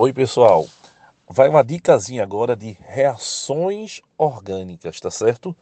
[0.00, 0.64] Oi, pessoal.
[1.28, 5.56] Vai uma dicasinha agora de reações orgânicas, tá certo?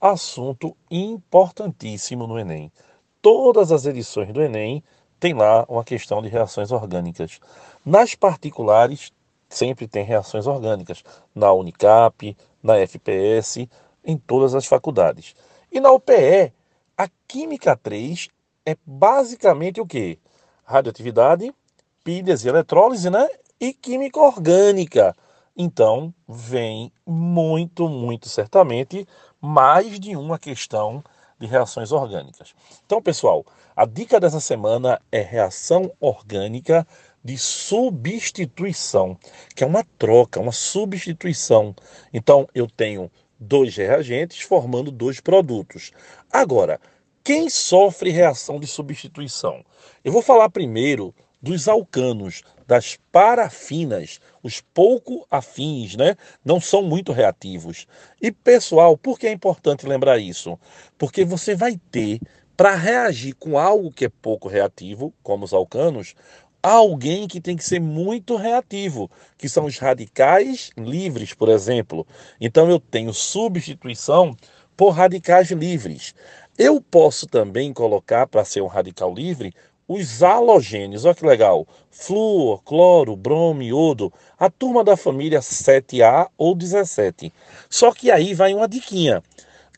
[0.00, 2.72] Assunto importantíssimo no Enem.
[3.20, 4.82] Todas as edições do Enem
[5.20, 7.38] tem lá uma questão de reações orgânicas.
[7.84, 9.12] Nas particulares,
[9.50, 11.04] sempre tem reações orgânicas.
[11.34, 13.68] Na Unicap, na FPS,
[14.02, 15.34] em todas as faculdades.
[15.70, 16.50] E na UPE,
[16.96, 18.30] a Química 3
[18.64, 20.18] é basicamente o que?
[20.64, 21.54] Radioatividade,
[22.02, 23.28] pilhas e eletrólise, né?
[23.62, 25.14] E química orgânica.
[25.56, 29.06] Então, vem muito, muito certamente
[29.40, 31.00] mais de uma questão
[31.38, 32.54] de reações orgânicas.
[32.84, 36.84] Então, pessoal, a dica dessa semana é reação orgânica
[37.22, 39.16] de substituição,
[39.54, 41.72] que é uma troca, uma substituição.
[42.12, 43.08] Então, eu tenho
[43.38, 45.92] dois reagentes formando dois produtos.
[46.32, 46.80] Agora,
[47.22, 49.64] quem sofre reação de substituição?
[50.02, 52.42] Eu vou falar primeiro dos alcanos,
[52.72, 56.16] das parafinas, os pouco afins, né?
[56.42, 57.86] Não são muito reativos.
[58.18, 60.58] E pessoal, por que é importante lembrar isso?
[60.96, 62.18] Porque você vai ter
[62.56, 66.14] para reagir com algo que é pouco reativo, como os alcanos,
[66.62, 72.06] alguém que tem que ser muito reativo, que são os radicais livres, por exemplo.
[72.40, 74.34] Então eu tenho substituição
[74.74, 76.14] por radicais livres.
[76.56, 79.52] Eu posso também colocar para ser um radical livre
[79.92, 81.66] os halogênios, olha que legal.
[81.90, 87.32] Flúor, cloro, bromo, iodo, a turma da família 7A ou 17.
[87.68, 89.22] Só que aí vai uma diquinha.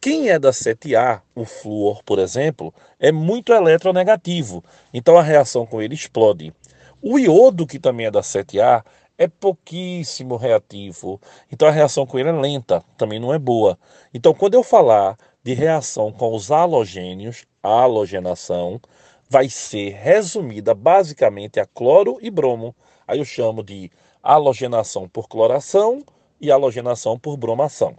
[0.00, 5.82] Quem é da 7A, o flúor, por exemplo, é muito eletronegativo, então a reação com
[5.82, 6.54] ele explode.
[7.02, 8.82] O iodo, que também é da 7A,
[9.18, 11.20] é pouquíssimo reativo,
[11.52, 13.78] então a reação com ele é lenta, também não é boa.
[14.14, 18.80] Então, quando eu falar de reação com os halogênios, halogenação,
[19.30, 22.74] vai ser resumida basicamente a cloro e bromo.
[23.06, 23.88] Aí eu chamo de
[24.20, 26.04] halogenação por cloração
[26.40, 27.94] e halogenação por bromação.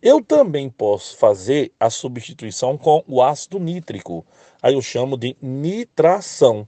[0.00, 4.24] Eu também posso fazer a substituição com o ácido nítrico.
[4.62, 6.66] Aí eu chamo de nitração.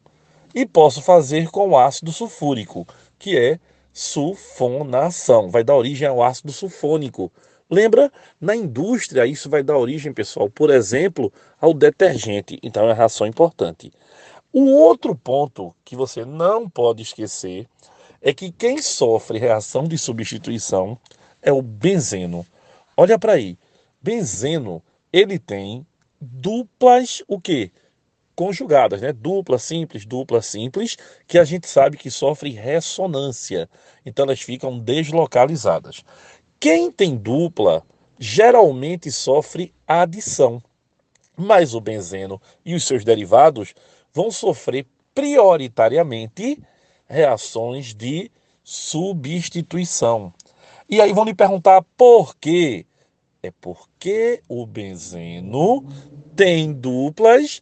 [0.55, 2.87] E posso fazer com o ácido sulfúrico,
[3.19, 3.59] que é
[3.95, 5.49] sulfonação.
[5.49, 7.33] Vai dar origem ao ácido sulfônico.
[7.73, 8.13] Lembra?
[8.39, 12.59] Na indústria, isso vai dar origem, pessoal, por exemplo, ao detergente.
[12.63, 13.91] Então, é uma reação importante.
[14.53, 17.67] O outro ponto que você não pode esquecer
[18.21, 20.99] é que quem sofre reação de substituição
[21.41, 22.45] é o benzeno.
[22.95, 23.57] Olha para aí.
[24.03, 25.87] Benzeno, ele tem
[26.21, 27.73] duplas o quê?
[28.37, 29.15] Conjugadas, né?
[29.15, 33.67] Dupla simples, dupla simples, que a gente sabe que sofre ressonância.
[34.05, 36.05] Então elas ficam deslocalizadas.
[36.63, 37.83] Quem tem dupla
[38.21, 40.63] geralmente sofre adição,
[41.37, 43.75] mas o benzeno e os seus derivados
[44.15, 46.63] vão sofrer prioritariamente
[47.09, 48.31] reações de
[48.63, 50.33] substituição.
[50.89, 52.87] E aí vão lhe perguntar por quê?
[53.43, 55.85] É porque o benzeno
[56.37, 57.61] tem duplas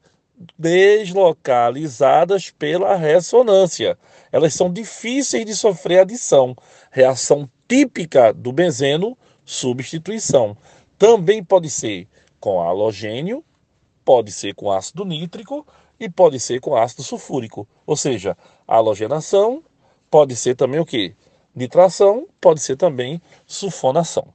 [0.58, 3.98] deslocalizadas pela ressonância.
[4.30, 6.54] Elas são difíceis de sofrer adição.
[6.90, 10.56] Reação típica do benzeno, substituição.
[10.98, 12.08] Também pode ser
[12.40, 13.44] com halogênio,
[14.04, 15.64] pode ser com ácido nítrico
[16.00, 17.68] e pode ser com ácido sulfúrico.
[17.86, 18.36] Ou seja,
[18.66, 19.62] halogenação
[20.10, 21.14] pode ser também o que?
[21.54, 24.26] Nitração, pode ser também sulfonação.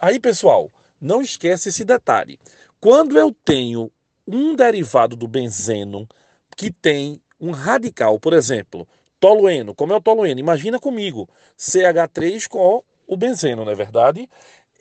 [0.00, 0.68] Aí, pessoal,
[1.00, 2.40] não esquece esse detalhe.
[2.80, 3.88] Quando eu tenho
[4.26, 6.08] um derivado do benzeno
[6.56, 8.88] que tem um radical, por exemplo,
[9.20, 9.74] tolueno.
[9.74, 10.40] Como é o tolueno?
[10.40, 14.28] Imagina comigo, CH3 com o benzeno, não é verdade?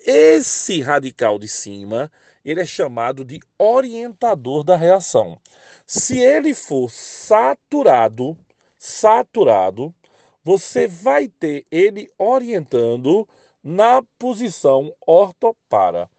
[0.06, 2.10] Esse radical de cima,
[2.44, 5.40] ele é chamado de orientador da reação.
[5.86, 8.38] Se ele for saturado,
[8.78, 9.94] saturado,
[10.42, 13.28] você vai ter ele orientando
[13.62, 16.10] na posição ortopara.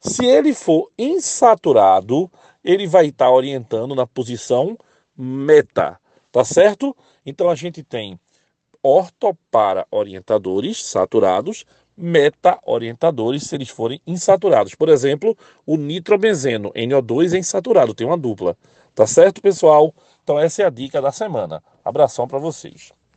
[0.00, 2.30] Se ele for insaturado,
[2.64, 4.76] ele vai estar orientando na posição
[5.16, 5.98] meta,
[6.32, 6.96] tá certo?
[7.24, 8.18] Então a gente tem
[8.82, 11.64] ortopara orientadores saturados,
[11.96, 14.74] meta orientadores se eles forem insaturados.
[14.74, 15.36] Por exemplo,
[15.66, 18.56] o nitrobenzeno, NO2 é insaturado, tem uma dupla.
[18.94, 19.94] Tá certo, pessoal?
[20.22, 21.62] Então essa é a dica da semana.
[21.84, 22.92] Abração para vocês.